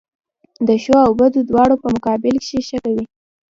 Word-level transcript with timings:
د 0.67 0.69
ښو 0.83 0.95
او 1.05 1.11
بدو 1.19 1.39
دواړو 1.49 1.75
په 1.83 1.87
مقابل 1.95 2.35
کښي 2.43 2.59
ښه 2.67 2.77
کوئ! 2.83 3.03